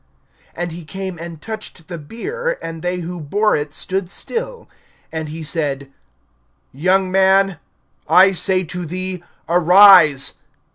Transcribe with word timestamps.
(14)And 0.57 0.71
he 0.71 0.83
came 0.83 1.19
and 1.19 1.43
touched 1.43 1.87
the 1.87 1.99
bier; 1.99 2.57
and 2.59 2.81
they 2.81 3.01
who 3.01 3.19
bore 3.21 3.55
it 3.55 3.71
stood 3.71 4.09
still. 4.09 4.67
And 5.11 5.29
he 5.29 5.43
said: 5.43 5.91
Young 6.73 7.11
man, 7.11 7.59
I 8.09 8.31
say 8.31 8.63
to 8.63 8.87
thee, 8.87 9.23
arise. 9.47 10.33